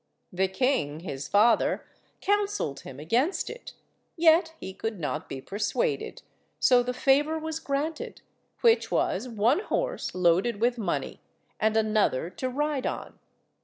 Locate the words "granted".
7.59-8.23